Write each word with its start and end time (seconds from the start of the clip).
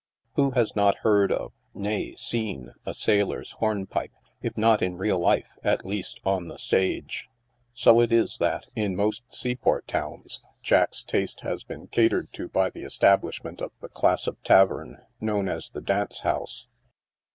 Yv 0.35 0.35
'ho 0.45 0.51
has 0.59 0.75
not 0.75 0.95
heard 1.05 1.31
of, 1.31 1.53
nay, 1.75 2.15
seen, 2.15 2.73
a 2.87 2.93
sailor's 2.95 3.51
horn 3.59 3.85
pipe, 3.85 4.09
if 4.41 4.57
not 4.57 4.81
in 4.81 4.97
real 4.97 5.19
life, 5.19 5.51
at 5.63 5.85
least 5.85 6.19
on 6.25 6.47
the 6.47 6.57
stage? 6.57 7.29
So 7.75 7.99
it 8.01 8.11
is 8.11 8.39
that, 8.39 8.65
in 8.75 8.95
most 8.95 9.21
seaport 9.29 9.85
towns, 9.87 10.41
Jack's 10.63 11.03
taste 11.03 11.41
has 11.41 11.63
been 11.63 11.85
catered 11.85 12.33
to 12.33 12.47
by 12.49 12.71
the 12.71 12.81
establishment 12.81 13.61
of 13.61 13.73
the 13.79 13.89
clas3 13.89 14.27
of 14.29 14.41
tavern 14.41 14.97
known 15.19 15.47
as 15.47 15.69
the 15.69 15.81
u 15.81 15.85
dance 15.85 16.21
house." 16.21 16.65